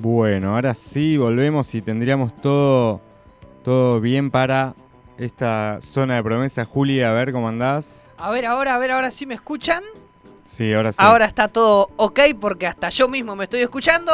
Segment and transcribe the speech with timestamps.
[0.00, 3.00] Bueno, ahora sí volvemos y tendríamos todo,
[3.64, 4.76] todo bien para
[5.18, 6.64] esta zona de promesa.
[6.64, 8.04] Juli, a ver cómo andás.
[8.16, 9.82] A ver, ahora, a ver, ahora sí me escuchan.
[10.46, 10.98] Sí, ahora sí.
[11.00, 14.12] Ahora está todo ok porque hasta yo mismo me estoy escuchando.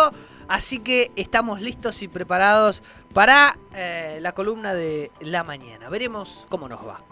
[0.49, 2.83] Así que estamos listos y preparados
[3.13, 5.91] para eh, la columna de la mañana.
[5.91, 7.03] Veremos cómo nos va.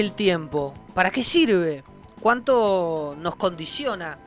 [0.00, 0.74] El tiempo?
[0.94, 1.84] ¿Para qué sirve?
[2.20, 4.18] ¿Cuánto nos condiciona?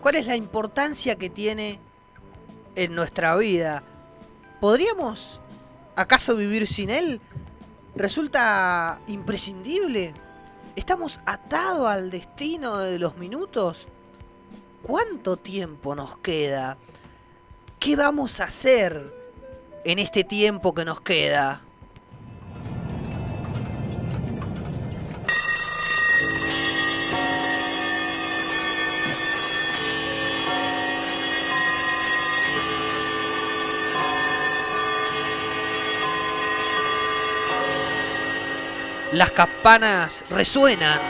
[0.00, 1.80] ¿Cuál es la importancia que tiene
[2.74, 3.82] en nuestra vida?
[4.60, 5.40] ¿Podríamos
[5.96, 7.20] acaso vivir sin él?
[7.94, 10.14] ¿Resulta imprescindible?
[10.76, 13.86] ¿Estamos atados al destino de los minutos?
[14.82, 16.76] ¿Cuánto tiempo nos queda?
[17.80, 19.14] ¿Qué vamos a hacer
[19.84, 21.65] en este tiempo que nos queda?
[39.16, 41.00] Las campanas resuenan.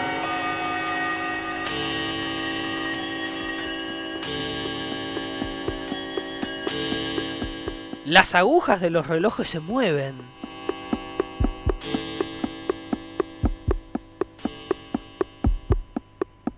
[8.05, 10.15] Las agujas de los relojes se mueven.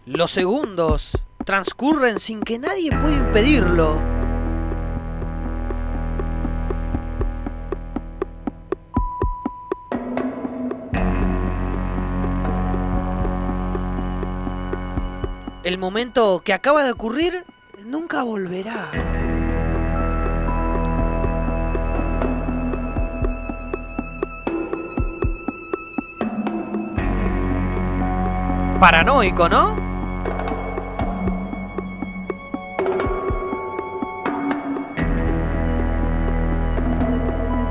[0.04, 1.12] Los segundos
[1.46, 4.07] transcurren sin que nadie pueda impedirlo.
[15.68, 17.44] El momento que acaba de ocurrir
[17.84, 18.90] nunca volverá.
[28.80, 29.76] Paranoico, ¿no?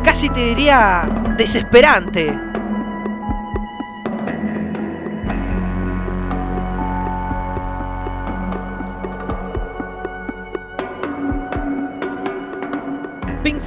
[0.04, 2.47] Casi te diría desesperante.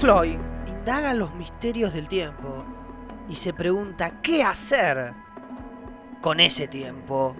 [0.00, 2.64] Floyd indaga los misterios del tiempo
[3.28, 5.12] y se pregunta qué hacer
[6.22, 7.36] con ese tiempo.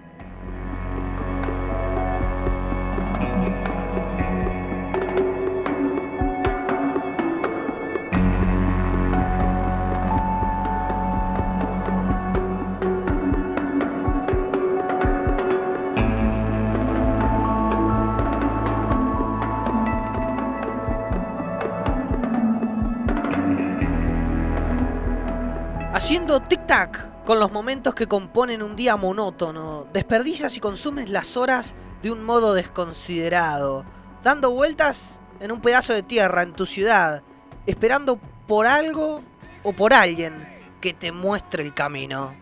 [26.03, 31.75] Haciendo tic-tac con los momentos que componen un día monótono, desperdicias y consumes las horas
[32.01, 33.85] de un modo desconsiderado,
[34.23, 37.21] dando vueltas en un pedazo de tierra en tu ciudad,
[37.67, 39.21] esperando por algo
[39.61, 40.33] o por alguien
[40.81, 42.33] que te muestre el camino.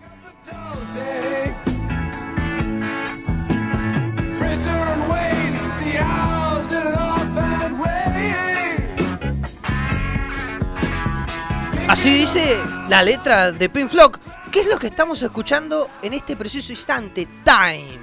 [11.90, 14.16] Así dice la letra de Pink Floyd.
[14.52, 17.28] ¿Qué es lo que estamos escuchando en este preciso instante?
[17.46, 18.00] Time.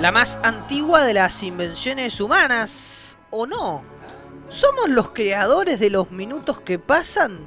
[0.00, 3.95] La más antigua de las invenciones humanas, ¿o no?
[4.48, 7.40] ¿Somos los creadores de los minutos que pasan?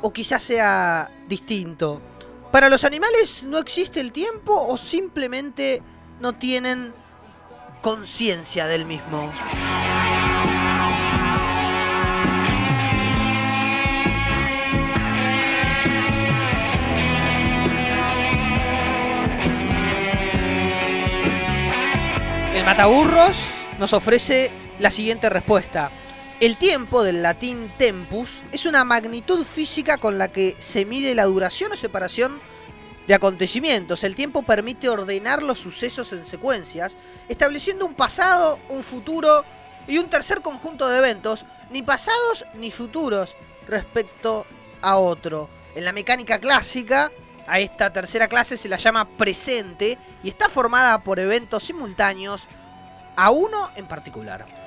[0.00, 2.00] ¿O quizás sea distinto?
[2.52, 5.82] ¿Para los animales no existe el tiempo o simplemente
[6.20, 6.94] no tienen
[7.82, 9.32] conciencia del mismo?
[22.54, 23.36] El mataburros
[23.78, 25.90] nos ofrece la siguiente respuesta.
[26.38, 31.24] El tiempo, del latín tempus, es una magnitud física con la que se mide la
[31.24, 32.40] duración o separación
[33.06, 34.04] de acontecimientos.
[34.04, 39.44] El tiempo permite ordenar los sucesos en secuencias, estableciendo un pasado, un futuro
[39.86, 43.34] y un tercer conjunto de eventos, ni pasados ni futuros
[43.66, 44.44] respecto
[44.82, 45.48] a otro.
[45.74, 47.10] En la mecánica clásica,
[47.46, 52.46] a esta tercera clase se la llama presente y está formada por eventos simultáneos
[53.16, 54.65] a uno en particular.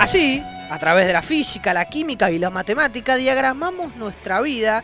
[0.00, 4.82] Así, a través de la física, la química y la matemática, diagramamos nuestra vida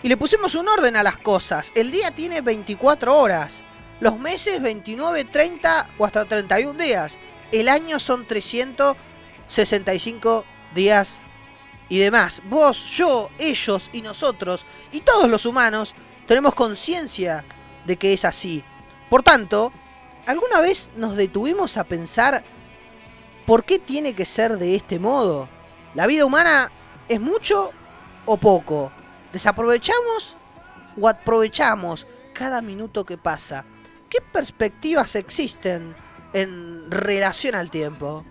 [0.00, 1.72] y le pusimos un orden a las cosas.
[1.74, 3.64] El día tiene 24 horas,
[3.98, 7.18] los meses 29, 30 o hasta 31 días.
[7.50, 11.20] El año son 365 días
[11.88, 12.40] y demás.
[12.44, 15.96] Vos, yo, ellos y nosotros y todos los humanos
[16.28, 17.44] tenemos conciencia
[17.86, 18.62] de que es así.
[19.08, 19.72] Por tanto,
[20.26, 22.44] ¿alguna vez nos detuvimos a pensar
[23.46, 25.48] por qué tiene que ser de este modo?
[25.94, 26.70] ¿La vida humana
[27.08, 27.72] es mucho
[28.26, 28.92] o poco?
[29.32, 30.36] ¿Desaprovechamos
[31.00, 33.64] o aprovechamos cada minuto que pasa?
[34.10, 35.96] ¿Qué perspectivas existen
[36.34, 38.26] en relación al tiempo?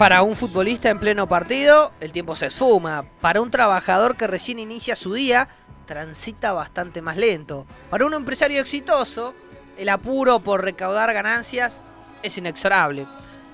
[0.00, 3.04] Para un futbolista en pleno partido, el tiempo se esfuma.
[3.20, 5.50] Para un trabajador que recién inicia su día,
[5.84, 7.66] transita bastante más lento.
[7.90, 9.34] Para un empresario exitoso,
[9.76, 11.82] el apuro por recaudar ganancias
[12.22, 13.06] es inexorable.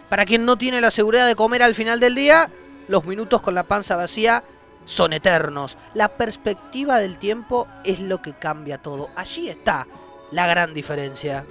[0.09, 2.49] Para quien no tiene la seguridad de comer al final del día,
[2.87, 4.45] los minutos con la panza vacía
[4.85, 5.77] son eternos.
[5.95, 9.11] La perspectiva del tiempo es lo que cambia todo.
[9.17, 9.89] Allí está
[10.31, 11.45] la gran diferencia.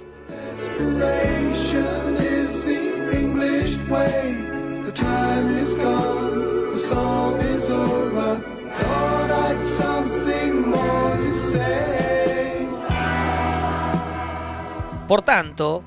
[15.08, 15.84] Por tanto,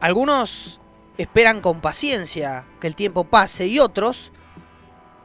[0.00, 0.80] algunos
[1.16, 4.32] esperan con paciencia que el tiempo pase y otros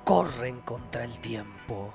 [0.06, 1.94] corren contra el tiempo.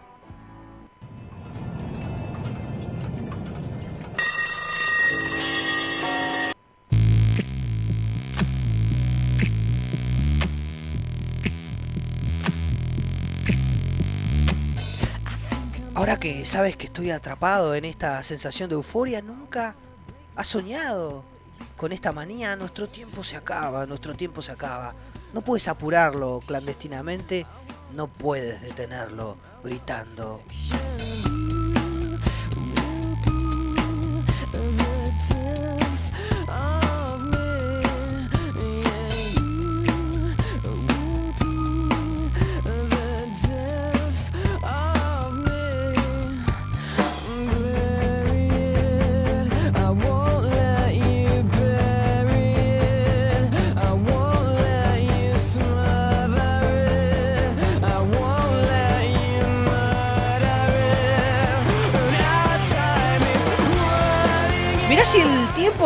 [16.01, 19.75] Ahora que sabes que estoy atrapado en esta sensación de euforia, nunca
[20.35, 21.25] has soñado
[21.77, 22.57] con esta manía.
[22.57, 24.95] Nuestro tiempo se acaba, nuestro tiempo se acaba.
[25.35, 27.45] No puedes apurarlo clandestinamente,
[27.93, 30.41] no puedes detenerlo gritando.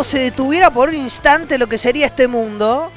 [0.05, 2.91] Se detuviera por un instante lo que sería este mundo.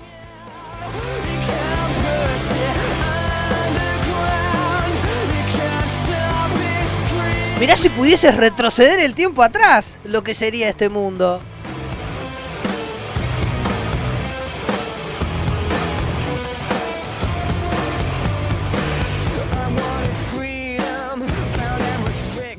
[7.59, 11.41] Mirá si pudieses retroceder el tiempo atrás lo que sería este mundo.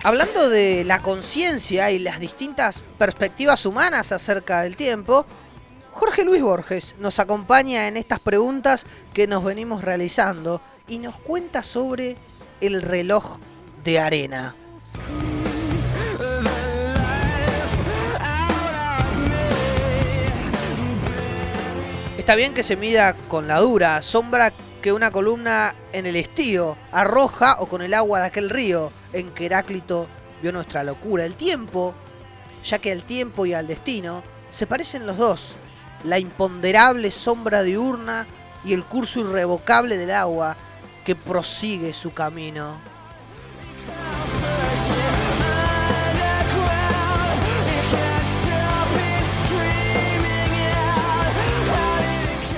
[0.05, 5.27] Hablando de la conciencia y las distintas perspectivas humanas acerca del tiempo,
[5.91, 11.65] Jorge Luis Borges nos acompaña en estas preguntas que nos venimos realizando y nos cuenta
[11.65, 12.17] sobre
[12.61, 13.39] el reloj
[13.83, 14.55] de arena.
[22.17, 24.53] Está bien que se mida con la dura sombra
[24.89, 29.33] que una columna en el estío arroja o con el agua de aquel río en
[29.33, 30.09] que Heráclito
[30.41, 31.27] vio nuestra locura.
[31.27, 31.93] El tiempo,
[32.65, 35.57] ya que al tiempo y al destino se parecen los dos,
[36.05, 38.27] la imponderable sombra diurna
[38.65, 40.57] y el curso irrevocable del agua
[41.05, 42.81] que prosigue su camino.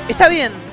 [0.09, 0.70] Está bien,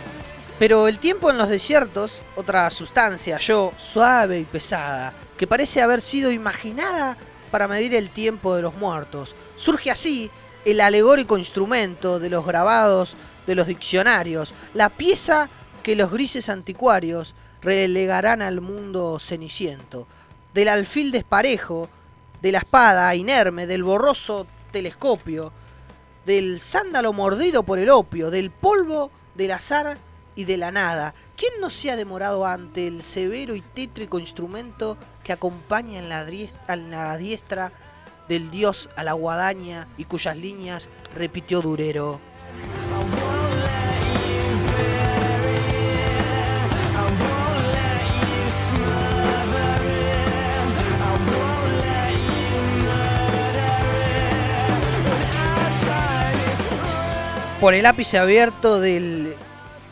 [0.59, 6.01] pero el tiempo en los desiertos, otra sustancia, yo, suave y pesada, que parece haber
[6.01, 7.15] sido imaginada
[7.51, 9.35] para medir el tiempo de los muertos.
[9.55, 10.31] Surge así
[10.65, 15.49] el alegórico instrumento de los grabados de los diccionarios, la pieza
[15.83, 20.07] que los grises anticuarios relegarán al mundo ceniciento,
[20.53, 21.87] del alfil desparejo,
[22.41, 25.51] de la espada inerme, del borroso telescopio,
[26.25, 29.97] del sándalo mordido por el opio, del polvo del azar
[30.38, 31.15] y de la nada.
[31.36, 36.25] ¿Quién no se ha demorado ante el severo y tétrico instrumento que acompaña en la,
[36.29, 37.74] en la diestra
[38.29, 42.22] del dios a la guadaña y cuyas líneas repitió Durero?
[57.60, 59.36] Por el ápice abierto del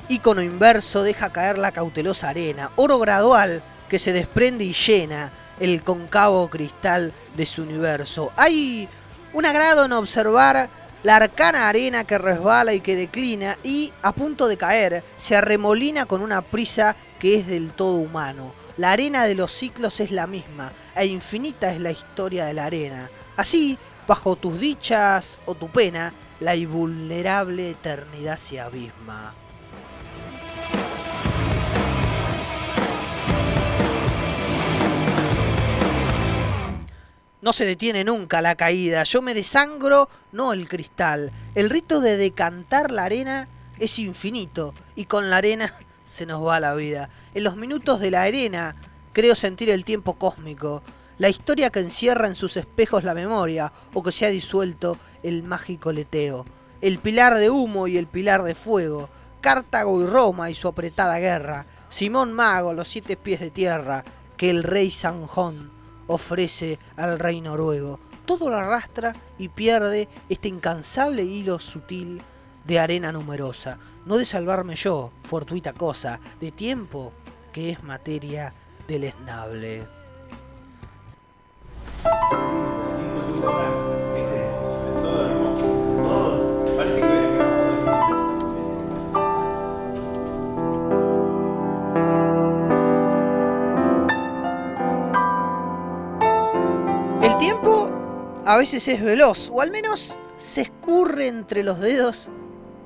[0.09, 5.83] icono inverso deja caer la cautelosa arena, oro gradual que se desprende y llena el
[5.83, 8.31] concavo cristal de su universo.
[8.35, 8.89] Hay
[9.33, 10.69] un agrado en observar
[11.03, 16.05] la arcana arena que resbala y que declina y, a punto de caer, se arremolina
[16.05, 18.53] con una prisa que es del todo humano.
[18.77, 22.65] La arena de los ciclos es la misma, e infinita es la historia de la
[22.65, 23.09] arena.
[23.37, 29.33] Así, bajo tus dichas o tu pena, la invulnerable eternidad se abisma.
[37.45, 41.31] No se detiene nunca la caída, yo me desangro, no el cristal.
[41.53, 43.47] El rito de decantar la arena
[43.77, 45.71] es infinito y con la arena
[46.03, 47.11] se nos va la vida.
[47.35, 48.75] En los minutos de la arena
[49.13, 50.81] creo sentir el tiempo cósmico,
[51.19, 55.43] la historia que encierra en sus espejos la memoria o que se ha disuelto el
[55.43, 56.47] mágico leteo,
[56.81, 59.07] el pilar de humo y el pilar de fuego,
[59.41, 64.03] Cartago y Roma y su apretada guerra, Simón Mago, los siete pies de tierra,
[64.35, 65.74] que el rey Sanjón
[66.07, 67.99] ofrece al rey noruego.
[68.25, 72.21] Todo lo arrastra y pierde este incansable hilo sutil
[72.65, 73.77] de arena numerosa.
[74.05, 77.11] No de salvarme yo, fortuita cosa, de tiempo
[77.51, 78.53] que es materia
[78.87, 79.87] deleznable.
[98.45, 102.29] A veces es veloz, o al menos se escurre entre los dedos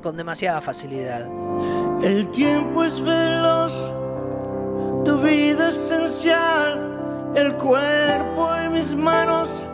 [0.01, 1.29] con demasiada facilidad.
[2.01, 3.93] El tiempo es veloz,
[5.03, 9.67] tu vida esencial, el cuerpo y mis manos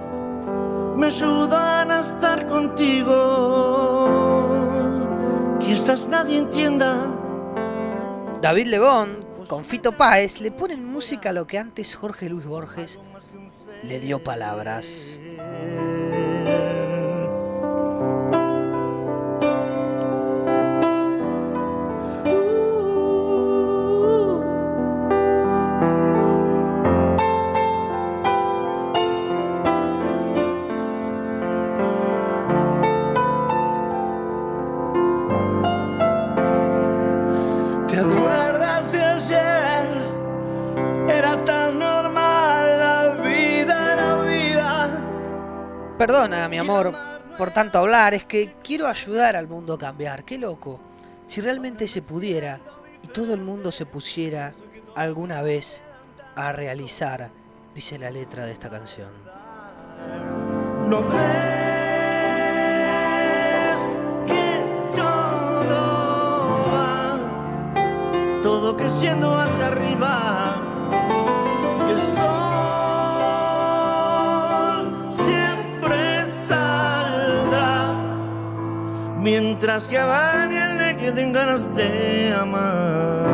[0.98, 4.10] me ayudan a estar contigo.
[5.60, 7.12] Quizás nadie entienda.
[8.42, 13.00] David Lebón, con Fito Páez, le ponen música a lo que antes Jorge Luis Borges
[13.84, 15.20] le dio palabras.
[15.52, 15.85] ¿Te
[46.28, 46.92] Mi amor,
[47.38, 50.26] por tanto hablar, es que quiero ayudar al mundo a cambiar.
[50.26, 50.80] Qué loco.
[51.28, 52.60] Si realmente se pudiera
[53.04, 54.52] y todo el mundo se pusiera
[54.96, 55.84] alguna vez
[56.36, 57.30] a realizar,
[57.76, 59.10] dice la letra de esta canción.
[60.88, 61.20] ¿No ves
[64.26, 64.64] que
[64.96, 67.20] todo va,
[68.42, 70.45] todo creciendo hacia arriba?
[79.56, 83.26] Mientras que bañen que tengan ganas de amar.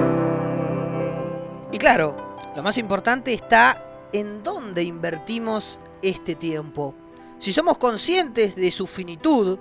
[1.72, 2.16] Y claro,
[2.56, 6.94] lo más importante está en dónde invertimos este tiempo.
[7.40, 9.58] Si somos conscientes de su finitud,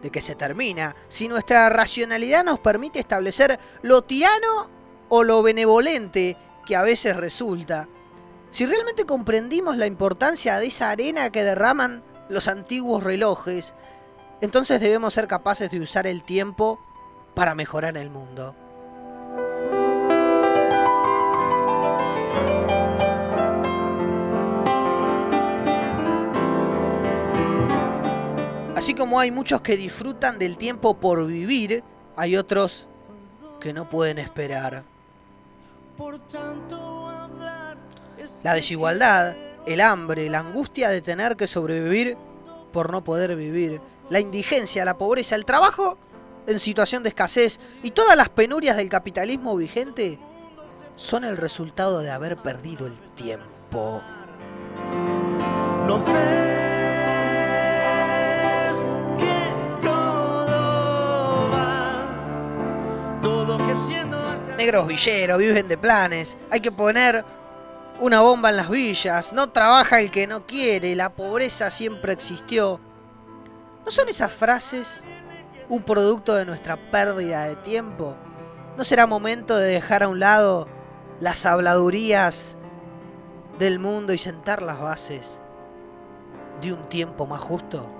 [0.00, 4.70] de que se termina, si nuestra racionalidad nos permite establecer lo tirano
[5.10, 7.86] o lo benevolente que a veces resulta,
[8.50, 13.74] si realmente comprendimos la importancia de esa arena que derraman los antiguos relojes,
[14.40, 16.78] entonces debemos ser capaces de usar el tiempo
[17.34, 18.54] para mejorar el mundo.
[28.76, 31.82] Así como hay muchos que disfrutan del tiempo por vivir,
[32.16, 32.86] hay otros
[33.60, 34.84] que no pueden esperar.
[38.44, 42.16] La desigualdad, el hambre, la angustia de tener que sobrevivir
[42.72, 45.98] por no poder vivir, la indigencia, la pobreza, el trabajo
[46.46, 50.18] en situación de escasez y todas las penurias del capitalismo vigente
[50.96, 54.02] son el resultado de haber perdido el tiempo.
[55.86, 56.14] ¿No ves
[59.18, 62.08] que todo va,
[63.22, 64.18] todo que siendo
[64.56, 66.36] negros villeros, viven de planes.
[66.50, 67.24] Hay que poner
[68.00, 69.32] una bomba en las villas.
[69.32, 70.94] No trabaja el que no quiere.
[70.94, 72.80] La pobreza siempre existió.
[73.84, 75.04] ¿No son esas frases
[75.68, 78.16] un producto de nuestra pérdida de tiempo?
[78.76, 80.68] ¿No será momento de dejar a un lado
[81.20, 82.56] las habladurías
[83.58, 85.40] del mundo y sentar las bases
[86.60, 87.97] de un tiempo más justo?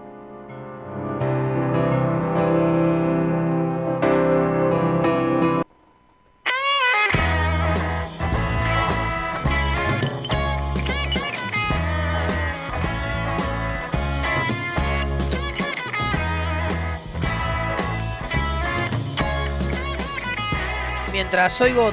[21.30, 21.90] Mientras oigo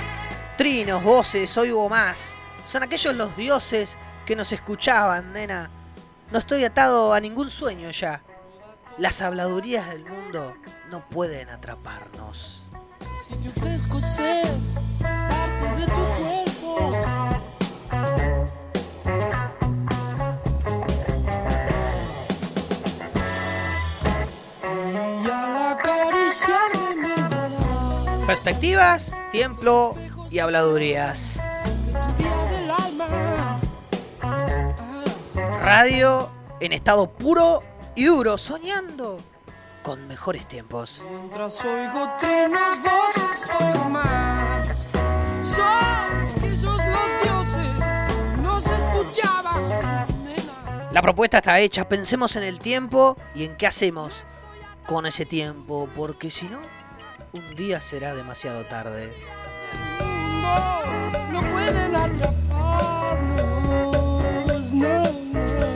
[0.58, 2.38] trinos, voces, oigo más.
[2.66, 5.70] Son aquellos los dioses que nos escuchaban, nena.
[6.32, 8.24] No estoy atado a ningún sueño ya.
[8.98, 10.56] Las habladurías del mundo
[10.90, 12.64] no pueden atraparnos.
[13.28, 14.48] Si te ofrezco ser
[15.02, 16.45] parte de tu cuerpo.
[28.46, 29.98] Perspectivas, tiempo
[30.30, 31.40] y habladurías.
[35.64, 37.64] Radio en estado puro
[37.96, 39.20] y duro, soñando
[39.82, 41.02] con mejores tiempos.
[41.10, 44.92] Mientras oigo trinos, voces, oigo más.
[45.42, 49.68] Son ellos los dioses, nos escuchaban.
[50.24, 50.90] nena.
[50.92, 54.22] La propuesta está hecha, pensemos en el tiempo y en qué hacemos
[54.86, 56.60] con ese tiempo, porque si no,
[57.36, 59.14] un día será demasiado tarde.
[61.32, 62.42] No, pueden atraparnos.
[64.72, 65.76] No, no, no.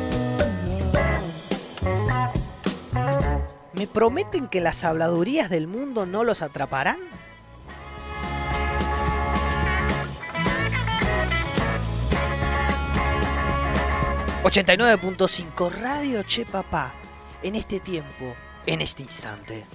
[3.74, 7.00] ¿Me prometen que las habladurías del mundo no los atraparán?
[14.42, 16.94] ...89.5 Radio Che Papá...
[17.44, 18.34] ...en este tiempo,
[18.66, 19.66] en este instante...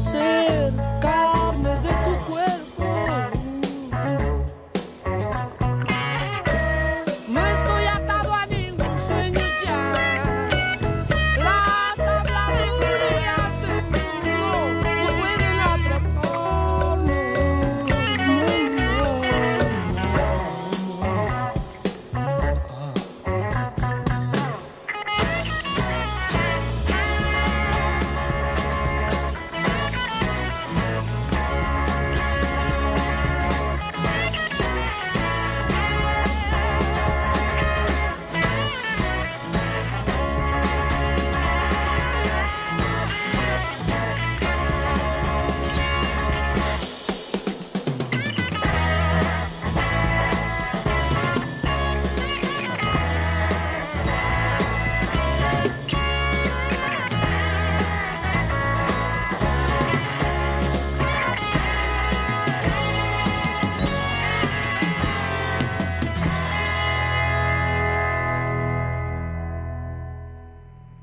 [0.00, 0.39] say